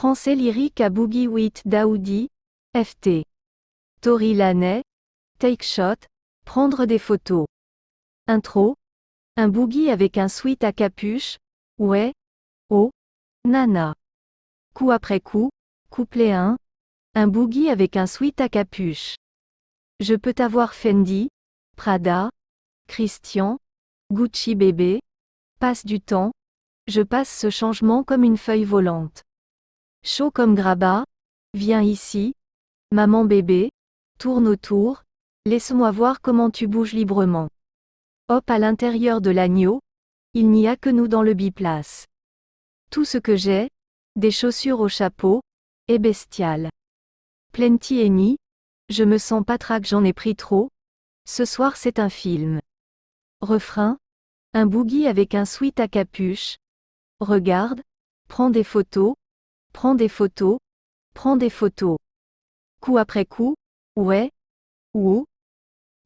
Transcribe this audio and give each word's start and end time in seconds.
Français 0.00 0.34
lyrique 0.34 0.80
à 0.80 0.88
Boogie 0.88 1.28
with 1.28 1.60
Daoudi, 1.66 2.30
FT. 2.74 3.22
Tori 4.00 4.32
Laney, 4.32 4.82
Take 5.38 5.62
Shot, 5.62 6.06
prendre 6.46 6.86
des 6.86 6.98
photos. 6.98 7.44
Intro. 8.26 8.76
Un 9.36 9.48
boogie 9.48 9.90
avec 9.90 10.16
un 10.16 10.28
sweat 10.28 10.64
à 10.64 10.72
capuche, 10.72 11.36
ouais, 11.76 12.14
oh, 12.70 12.90
nana. 13.44 13.94
Coup 14.72 14.90
après 14.90 15.20
coup, 15.20 15.50
couplet 15.90 16.32
1. 16.32 16.56
Un 17.14 17.28
boogie 17.28 17.68
avec 17.68 17.98
un 17.98 18.06
sweat 18.06 18.40
à 18.40 18.48
capuche. 18.48 19.16
Je 20.00 20.14
peux 20.14 20.32
t'avoir 20.32 20.72
Fendi, 20.72 21.28
Prada, 21.76 22.30
Christian, 22.86 23.58
Gucci 24.10 24.54
bébé. 24.54 25.02
Passe 25.58 25.84
du 25.84 26.00
temps. 26.00 26.32
Je 26.86 27.02
passe 27.02 27.28
ce 27.28 27.50
changement 27.50 28.02
comme 28.02 28.24
une 28.24 28.38
feuille 28.38 28.64
volante. 28.64 29.24
Chaud 30.02 30.30
comme 30.30 30.54
grabat. 30.54 31.04
Viens 31.52 31.82
ici. 31.82 32.34
Maman 32.90 33.24
bébé. 33.24 33.70
Tourne 34.18 34.48
autour. 34.48 35.02
Laisse-moi 35.44 35.90
voir 35.90 36.20
comment 36.20 36.50
tu 36.50 36.66
bouges 36.66 36.92
librement. 36.92 37.48
Hop 38.28 38.48
à 38.48 38.58
l'intérieur 38.58 39.20
de 39.20 39.30
l'agneau. 39.30 39.80
Il 40.32 40.50
n'y 40.50 40.68
a 40.68 40.76
que 40.76 40.88
nous 40.88 41.06
dans 41.08 41.22
le 41.22 41.34
biplace. 41.34 42.06
Tout 42.90 43.04
ce 43.04 43.18
que 43.18 43.36
j'ai, 43.36 43.70
des 44.16 44.30
chaussures 44.30 44.80
au 44.80 44.88
chapeau, 44.88 45.42
est 45.88 45.98
bestial. 45.98 46.70
Plenty 47.52 48.00
Eni, 48.00 48.36
je 48.88 49.04
me 49.04 49.18
sens 49.18 49.44
pas 49.44 49.58
traque 49.58 49.86
j'en 49.86 50.04
ai 50.04 50.12
pris 50.12 50.36
trop. 50.36 50.70
Ce 51.26 51.44
soir 51.44 51.76
c'est 51.76 51.98
un 51.98 52.08
film. 52.08 52.60
Refrain. 53.40 53.98
Un 54.54 54.66
boogie 54.66 55.06
avec 55.06 55.34
un 55.34 55.44
sweat 55.44 55.78
à 55.78 55.88
capuche. 55.88 56.56
Regarde. 57.20 57.82
Prends 58.28 58.50
des 58.50 58.64
photos. 58.64 59.14
Prends 59.72 59.94
des 59.94 60.08
photos. 60.08 60.58
Prends 61.14 61.36
des 61.36 61.50
photos. 61.50 61.98
Coup 62.80 62.98
après 62.98 63.24
coup. 63.24 63.54
Ouais. 63.96 64.30
Ou. 64.94 65.26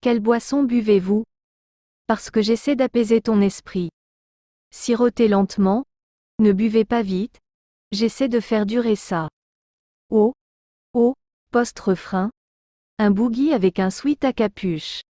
Quelle 0.00 0.20
boisson 0.20 0.62
buvez-vous? 0.62 1.24
Parce 2.06 2.30
que 2.30 2.42
j'essaie 2.42 2.76
d'apaiser 2.76 3.20
ton 3.20 3.40
esprit. 3.40 3.90
Sirotez 4.70 5.28
lentement. 5.28 5.84
Ne 6.38 6.52
buvez 6.52 6.84
pas 6.84 7.02
vite. 7.02 7.40
J'essaie 7.92 8.28
de 8.28 8.40
faire 8.40 8.66
durer 8.66 8.96
ça. 8.96 9.28
Oh. 10.10 10.32
Oh. 10.92 11.14
Post-refrain. 11.52 12.30
Un 12.98 13.10
boogie 13.10 13.52
avec 13.52 13.78
un 13.78 13.90
sweat 13.90 14.24
à 14.24 14.32
capuche. 14.32 15.02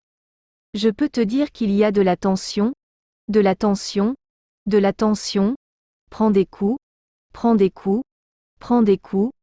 Je 0.73 0.89
peux 0.89 1.09
te 1.09 1.21
dire 1.21 1.51
qu'il 1.51 1.71
y 1.71 1.83
a 1.83 1.91
de 1.91 2.01
la 2.01 2.17
tension, 2.17 2.73
de 3.27 3.39
la 3.39 3.55
tension, 3.55 4.15
de 4.65 4.77
la 4.77 4.91
tension. 4.91 5.55
Prends 6.09 6.31
des 6.31 6.45
coups, 6.45 6.77
prends 7.33 7.55
des 7.55 7.69
coups, 7.69 8.03
prends 8.63 8.81
des 8.81 8.97
coups, 8.97 9.33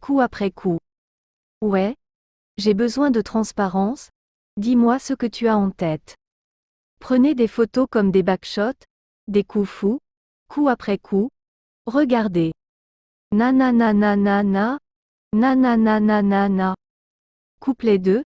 coup 0.00 0.20
après 0.20 0.52
coup. 0.52 0.78
Ouais. 1.60 1.96
J'ai 2.56 2.72
besoin 2.72 3.10
de 3.10 3.20
transparence. 3.20 4.10
Dis-moi 4.58 5.00
ce 5.00 5.12
que 5.12 5.26
tu 5.26 5.48
as 5.48 5.58
en 5.58 5.72
tête. 5.72 6.14
Prenez 7.00 7.34
des 7.34 7.48
photos 7.48 7.88
comme 7.90 8.12
des 8.12 8.22
backshots, 8.22 8.84
des 9.26 9.42
coups 9.42 9.68
fous, 9.68 9.98
coup 10.48 10.68
après 10.68 10.98
coup. 10.98 11.30
Regardez. 11.86 12.52
Na 13.32 13.50
na 13.50 13.72
na 13.72 13.92
na 13.92 14.14
na 14.14 14.44
na. 14.44 14.78
Na 15.32 15.56
na 15.56 15.76
na 15.76 15.98
na 15.98 16.22
na 16.22 16.48
na. 16.48 16.76
Couplet 17.58 17.98
2. 17.98 18.22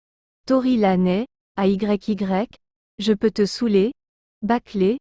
Tori 0.47 0.79
Laney, 0.79 1.27
AYY. 1.59 2.49
Je 2.99 3.13
peux 3.13 3.31
te 3.31 3.45
saouler. 3.45 3.93
Bâcler. 4.41 5.01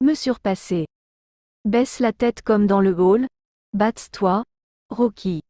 Me 0.00 0.14
surpasser. 0.14 0.86
Baisse 1.66 2.00
la 2.00 2.14
tête 2.14 2.40
comme 2.40 2.66
dans 2.66 2.80
le 2.80 2.98
hall. 2.98 3.26
Batte-toi. 3.74 4.44
Rocky. 4.90 5.42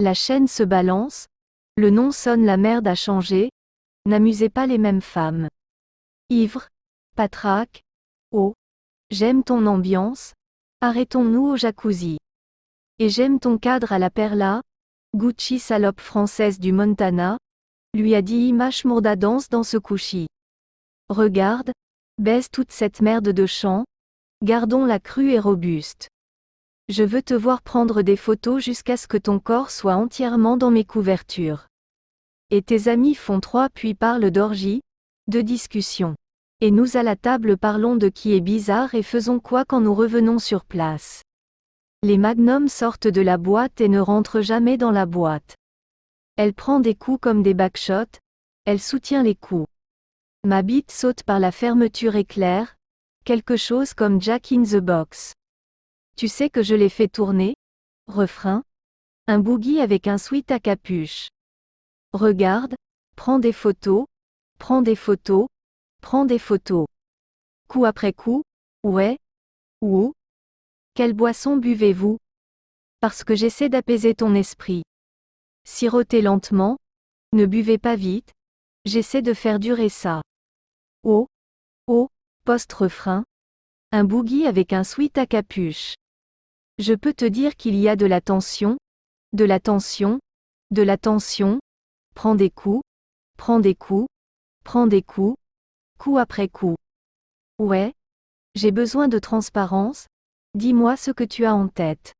La 0.00 0.12
chaîne 0.12 0.48
se 0.48 0.64
balance. 0.64 1.28
Le 1.76 1.90
nom 1.90 2.10
sonne 2.10 2.44
la 2.44 2.56
merde 2.56 2.88
a 2.88 2.96
changé. 2.96 3.50
N'amusez 4.06 4.48
pas 4.48 4.66
les 4.66 4.78
mêmes 4.78 5.00
femmes. 5.00 5.48
Ivre. 6.30 6.68
Patraque. 7.14 7.82
Oh. 8.32 8.54
J'aime 9.10 9.44
ton 9.44 9.66
ambiance. 9.66 10.34
Arrêtons-nous 10.80 11.46
au 11.46 11.56
jacuzzi. 11.56 12.18
Et 12.98 13.08
j'aime 13.08 13.38
ton 13.38 13.56
cadre 13.56 13.92
à 13.92 14.00
la 14.00 14.10
perla. 14.10 14.62
Gucci 15.14 15.60
salope 15.60 16.00
française 16.00 16.58
du 16.58 16.72
Montana. 16.72 17.38
Lui 17.94 18.16
a 18.16 18.22
dit 18.22 18.48
Imash 18.48 18.84
Mourda 18.84 19.14
danse 19.14 19.48
dans 19.48 19.62
ce 19.62 19.76
couchi. 19.76 20.26
Regarde. 21.08 21.70
Baisse 22.18 22.50
toute 22.50 22.72
cette 22.72 23.00
merde 23.00 23.28
de 23.28 23.46
champ. 23.46 23.84
Gardons 24.42 24.84
la 24.84 24.98
crue 24.98 25.30
et 25.30 25.38
robuste. 25.38 26.08
Je 26.88 27.02
veux 27.02 27.22
te 27.22 27.34
voir 27.34 27.62
prendre 27.62 28.02
des 28.02 28.16
photos 28.16 28.62
jusqu'à 28.62 28.96
ce 28.96 29.08
que 29.08 29.16
ton 29.16 29.40
corps 29.40 29.72
soit 29.72 29.96
entièrement 29.96 30.56
dans 30.56 30.70
mes 30.70 30.84
couvertures. 30.84 31.66
Et 32.50 32.62
tes 32.62 32.86
amis 32.86 33.16
font 33.16 33.40
trois 33.40 33.68
puis 33.68 33.94
parlent 33.94 34.30
d'orgie, 34.30 34.82
de 35.26 35.40
discussion. 35.40 36.14
Et 36.60 36.70
nous 36.70 36.96
à 36.96 37.02
la 37.02 37.16
table 37.16 37.56
parlons 37.56 37.96
de 37.96 38.08
qui 38.08 38.34
est 38.34 38.40
bizarre 38.40 38.94
et 38.94 39.02
faisons 39.02 39.40
quoi 39.40 39.64
quand 39.64 39.80
nous 39.80 39.94
revenons 39.94 40.38
sur 40.38 40.64
place. 40.64 41.22
Les 42.04 42.18
magnums 42.18 42.68
sortent 42.68 43.08
de 43.08 43.20
la 43.20 43.36
boîte 43.36 43.80
et 43.80 43.88
ne 43.88 43.98
rentrent 43.98 44.40
jamais 44.40 44.76
dans 44.76 44.92
la 44.92 45.06
boîte. 45.06 45.56
Elle 46.36 46.54
prend 46.54 46.78
des 46.78 46.94
coups 46.94 47.18
comme 47.20 47.42
des 47.42 47.54
backshots, 47.54 48.20
elle 48.64 48.80
soutient 48.80 49.24
les 49.24 49.34
coups. 49.34 49.66
Ma 50.44 50.62
bite 50.62 50.92
saute 50.92 51.24
par 51.24 51.40
la 51.40 51.50
fermeture 51.50 52.14
éclair, 52.14 52.76
quelque 53.24 53.56
chose 53.56 53.92
comme 53.92 54.22
Jack 54.22 54.52
in 54.52 54.62
the 54.62 54.76
Box. 54.76 55.34
Tu 56.16 56.28
sais 56.28 56.48
que 56.48 56.62
je 56.62 56.74
l'ai 56.74 56.88
fait 56.88 57.08
tourner? 57.08 57.56
Refrain. 58.06 58.64
Un 59.26 59.38
boogie 59.38 59.80
avec 59.80 60.06
un 60.06 60.16
sweat 60.16 60.50
à 60.50 60.58
capuche. 60.58 61.28
Regarde, 62.14 62.74
prends 63.16 63.38
des 63.38 63.52
photos, 63.52 64.06
prends 64.58 64.80
des 64.80 64.96
photos, 64.96 65.48
prends 66.00 66.24
des 66.24 66.38
photos. 66.38 66.86
Coup 67.68 67.84
après 67.84 68.14
coup, 68.14 68.44
ouais, 68.82 69.18
ou. 69.82 70.14
Quelle 70.94 71.12
boisson 71.12 71.58
buvez-vous? 71.58 72.16
Parce 73.00 73.22
que 73.22 73.34
j'essaie 73.34 73.68
d'apaiser 73.68 74.14
ton 74.14 74.34
esprit. 74.34 74.84
Sirotez 75.64 76.22
lentement. 76.22 76.78
Ne 77.34 77.44
buvez 77.44 77.76
pas 77.76 77.96
vite. 77.96 78.32
J'essaie 78.86 79.20
de 79.20 79.34
faire 79.34 79.58
durer 79.58 79.90
ça. 79.90 80.22
Oh. 81.02 81.26
Oh. 81.86 82.08
Post-refrain. 82.44 83.24
Un 83.92 84.04
boogie 84.04 84.46
avec 84.46 84.72
un 84.72 84.84
sweat 84.84 85.18
à 85.18 85.26
capuche. 85.26 85.94
Je 86.78 86.92
peux 86.92 87.14
te 87.14 87.24
dire 87.24 87.56
qu'il 87.56 87.74
y 87.76 87.88
a 87.88 87.96
de 87.96 88.06
la 88.06 88.20
tension. 88.20 88.76
De 89.32 89.44
la 89.44 89.60
tension. 89.60 90.20
De 90.70 90.82
la 90.82 90.98
tension. 90.98 91.58
Prends 92.14 92.34
des 92.34 92.50
coups. 92.50 92.82
Prends 93.38 93.60
des 93.60 93.74
coups. 93.74 94.06
Prends 94.64 94.86
des 94.86 95.02
coups. 95.02 95.38
Coup 95.98 96.18
après 96.18 96.48
coup. 96.48 96.76
Ouais. 97.58 97.94
J'ai 98.54 98.72
besoin 98.72 99.08
de 99.08 99.18
transparence. 99.18 100.06
Dis-moi 100.54 100.96
ce 100.96 101.10
que 101.10 101.24
tu 101.24 101.44
as 101.46 101.54
en 101.54 101.68
tête. 101.68 102.14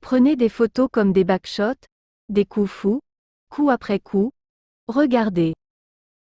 Prenez 0.00 0.36
des 0.36 0.48
photos 0.48 0.88
comme 0.90 1.12
des 1.12 1.24
backshots, 1.24 1.86
des 2.30 2.44
coups 2.46 2.70
fous, 2.70 3.00
coup 3.50 3.70
après 3.70 4.00
coup. 4.00 4.30
Regardez. 4.88 5.54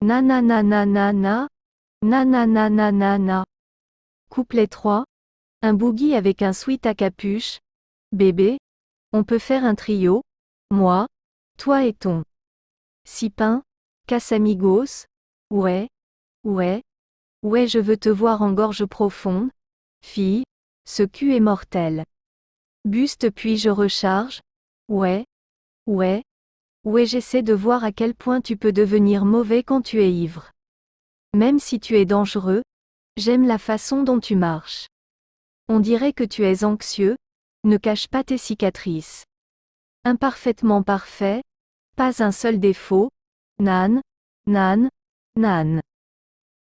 Na 0.03 0.23
na 0.23 0.41
na 0.43 0.63
na 0.63 0.87
na 0.87 1.13
na. 1.13 1.49
Na 2.03 2.25
na 2.25 2.47
na 2.47 2.71
na 2.71 2.93
na 2.93 3.19
na. 3.19 3.45
Couplet 4.31 4.67
3. 4.67 5.05
Un 5.61 5.75
boogie 5.75 6.15
avec 6.15 6.43
un 6.43 6.53
sweat 6.53 6.87
à 6.87 6.95
capuche. 6.95 7.59
Bébé. 8.13 8.59
On 9.13 9.25
peut 9.25 9.41
faire 9.41 9.65
un 9.65 9.75
trio. 9.75 10.23
Moi. 10.71 11.09
Toi 11.59 11.85
et 11.85 11.95
ton. 11.95 12.23
Sipin. 13.05 13.65
Casamigos. 14.07 15.07
Ouais. 15.51 15.89
Ouais. 16.45 16.85
Ouais 17.43 17.67
je 17.67 17.81
veux 17.81 17.97
te 17.97 18.09
voir 18.09 18.43
en 18.43 18.53
gorge 18.53 18.87
profonde. 18.87 19.51
Fille. 20.01 20.45
Ce 20.85 21.03
cul 21.03 21.35
est 21.35 21.41
mortel. 21.41 22.05
Buste 22.85 23.31
puis 23.31 23.57
je 23.57 23.69
recharge. 23.69 24.41
Ouais. 24.89 25.27
Ouais. 25.89 26.23
Ouais 26.85 27.05
j'essaie 27.05 27.43
de 27.43 27.53
voir 27.53 27.83
à 27.83 27.91
quel 27.91 28.15
point 28.15 28.41
tu 28.41 28.57
peux 28.57 28.73
devenir 28.73 29.25
mauvais 29.25 29.65
quand 29.65 29.83
tu 29.83 30.01
es 30.03 30.13
ivre. 30.13 30.53
Même 31.35 31.59
si 31.59 31.81
tu 31.81 31.97
es 31.97 32.05
dangereux, 32.05 32.63
j'aime 33.17 33.45
la 33.45 33.59
façon 33.59 34.05
dont 34.05 34.21
tu 34.21 34.37
marches. 34.37 34.87
On 35.69 35.81
dirait 35.81 36.13
que 36.13 36.25
tu 36.25 36.45
es 36.45 36.65
anxieux, 36.65 37.17
ne 37.65 37.77
cache 37.77 38.09
pas 38.09 38.25
tes 38.25 38.39
cicatrices. 38.39 39.25
Imparfaitement 40.05 40.83
parfait, 40.83 41.43
pas 41.97 42.23
un 42.23 42.33
seul 42.33 42.59
défaut, 42.59 43.11
nan, 43.59 44.01
nan, 44.47 44.89
nan. 45.37 45.81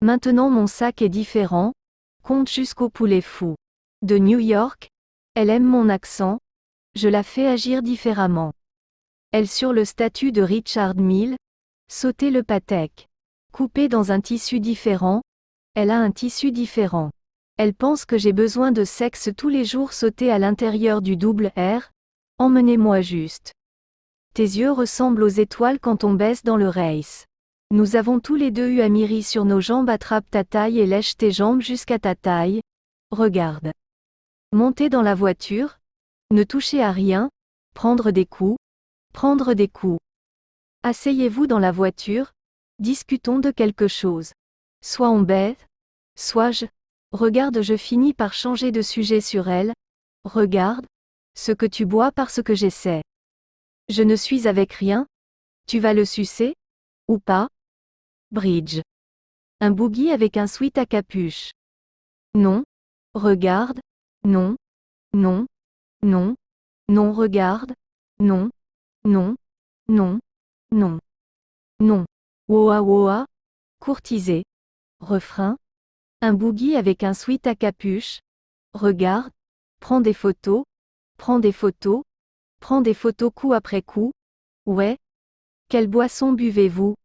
Maintenant 0.03 0.51
mon 0.51 0.67
sac 0.67 1.03
est 1.03 1.09
différent, 1.09 1.73
compte 2.23 2.51
jusqu'au 2.51 2.91
poulet 2.91 3.23
fou. 3.23 3.55
De 4.03 4.19
New 4.19 4.39
York, 4.39 4.91
elle 5.35 5.51
aime 5.51 5.65
mon 5.65 5.89
accent, 5.89 6.39
je 6.95 7.09
la 7.09 7.23
fais 7.23 7.47
agir 7.47 7.83
différemment. 7.83 8.53
Elle 9.31 9.49
sur 9.49 9.73
le 9.73 9.85
statut 9.85 10.33
de 10.33 10.43
Richard 10.43 10.97
Mill. 10.97 11.37
Sauter 11.91 12.31
le 12.31 12.43
patek. 12.43 13.09
Coupé 13.53 13.89
dans 13.89 14.11
un 14.13 14.21
tissu 14.21 14.59
différent. 14.59 15.23
Elle 15.75 15.91
a 15.91 15.99
un 15.99 16.11
tissu 16.11 16.51
différent. 16.51 17.11
Elle 17.59 17.75
pense 17.75 18.05
que 18.05 18.17
j'ai 18.17 18.33
besoin 18.33 18.71
de 18.71 18.85
sexe 18.85 19.31
tous 19.37 19.49
les 19.49 19.65
jours 19.65 19.93
sauter 19.93 20.31
à 20.31 20.39
l'intérieur 20.39 21.03
du 21.03 21.17
double 21.17 21.51
R. 21.57 21.91
Emmenez-moi 22.39 23.01
juste. 23.01 23.53
Tes 24.33 24.45
yeux 24.45 24.71
ressemblent 24.71 25.25
aux 25.25 25.29
étoiles 25.29 25.81
quand 25.81 26.05
on 26.05 26.15
baisse 26.15 26.45
dans 26.45 26.57
le 26.57 26.69
race. 26.69 27.27
Nous 27.73 27.97
avons 27.97 28.21
tous 28.21 28.37
les 28.37 28.53
deux 28.53 28.69
eu 28.69 28.81
Amiri 28.81 29.25
sur 29.25 29.45
nos 29.45 29.61
jambes 29.61 29.91
attrape 29.91 30.31
ta 30.31 30.45
taille 30.45 30.79
et 30.79 30.87
lèche 30.87 31.17
tes 31.17 31.33
jambes 31.33 31.61
jusqu'à 31.61 31.99
ta 31.99 32.15
taille. 32.15 32.61
Regarde. 33.11 33.73
Montez 34.53 34.89
dans 34.89 35.03
la 35.03 35.17
voiture. 35.17 35.81
Ne 36.31 36.45
touchez 36.45 36.81
à 36.81 36.93
rien. 36.93 37.29
Prendre 37.75 38.13
des 38.13 38.25
coups. 38.25 38.57
Prendre 39.13 39.55
des 39.55 39.67
coups. 39.67 39.99
Asseyez-vous 40.85 41.49
dans 41.49 41.59
la 41.59 41.73
voiture. 41.73 42.31
Discutons 42.79 43.41
de 43.41 43.51
quelque 43.51 43.89
chose. 43.89 44.31
Soit 44.81 45.11
on 45.11 45.23
bête. 45.23 45.67
Soit 46.17 46.53
je. 46.53 46.67
Regarde, 47.13 47.63
je 47.63 47.77
finis 47.77 48.13
par 48.13 48.35
changer 48.35 48.71
de 48.71 48.83
sujet 48.83 49.21
sur 49.21 49.49
elle. 49.49 49.73
Regarde. 50.25 50.87
Ce 51.35 51.53
que 51.53 51.67
tu 51.67 51.87
bois 51.87 52.13
parce 52.13 52.43
que 52.43 52.55
j'essaie. 52.55 53.03
Je 53.89 54.03
ne 54.03 54.17
suis 54.17 54.47
avec 54.47 54.73
rien. 54.75 55.07
Tu 55.67 55.79
vas 55.79 55.95
le 55.95 56.05
sucer? 56.05 56.55
Ou 57.09 57.19
pas? 57.19 57.49
Bridge. 58.31 58.83
Un 59.61 59.71
boogie 59.71 60.11
avec 60.11 60.37
un 60.37 60.47
sweat 60.47 60.77
à 60.77 60.85
capuche. 60.85 61.53
Non. 62.35 62.65
Regarde. 63.15 63.81
Non. 64.25 64.57
Non. 65.15 65.47
Non. 66.03 66.37
Non, 66.89 67.13
regarde. 67.13 67.75
Non. 68.21 68.51
Non. 69.05 69.37
Non. 69.89 70.21
Non. 70.71 71.01
Non. 71.81 72.05
Woa 72.49 72.83
woa. 72.83 73.27
Courtiser. 73.81 74.45
Refrain. 75.01 75.57
Un 76.21 76.33
boogie 76.33 76.75
avec 76.75 77.05
un 77.05 77.15
sweat 77.15 77.47
à 77.47 77.55
capuche. 77.55 78.19
Regarde. 78.75 79.33
Prends 79.79 80.01
des 80.01 80.13
photos. 80.13 80.65
Prends 81.17 81.39
des 81.39 81.53
photos. 81.53 82.03
Prends 82.59 82.81
des 82.81 82.93
photos 82.93 83.31
coup 83.33 83.53
après 83.53 83.83
coup. 83.83 84.11
Ouais. 84.67 84.99
Quelle 85.69 85.87
boisson 85.87 86.33
buvez-vous? 86.33 86.97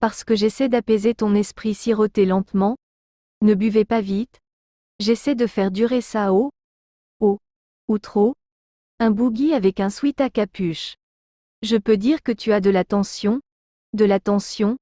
Parce 0.00 0.24
que 0.24 0.34
j'essaie 0.34 0.68
d'apaiser 0.68 1.14
ton 1.14 1.36
esprit 1.36 1.74
siroté 1.74 2.26
lentement. 2.26 2.76
Ne 3.40 3.54
buvez 3.54 3.84
pas 3.84 4.00
vite. 4.00 4.40
J'essaie 4.98 5.36
de 5.36 5.46
faire 5.46 5.70
durer 5.70 6.00
ça 6.00 6.32
au. 6.32 6.50
Au. 7.20 7.38
Ou 7.86 7.98
trop. 7.98 8.34
Un 8.98 9.12
boogie 9.12 9.54
avec 9.54 9.78
un 9.78 9.90
sweat 9.90 10.20
à 10.20 10.28
capuche. 10.28 10.96
Je 11.62 11.76
peux 11.76 11.96
dire 11.96 12.20
que 12.20 12.32
tu 12.32 12.52
as 12.52 12.60
de 12.60 12.70
la 12.70 12.84
tension? 12.84 13.40
De 13.92 14.04
la 14.04 14.18
tension? 14.18 14.76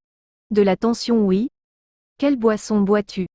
De 0.50 0.62
la 0.62 0.78
tension 0.78 1.26
oui. 1.26 1.50
Quelle 2.16 2.36
boisson 2.36 2.80
bois-tu? 2.80 3.26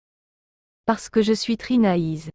Parce 0.87 1.09
que 1.09 1.21
je 1.21 1.33
suis 1.33 1.57
trinaïse. 1.57 2.29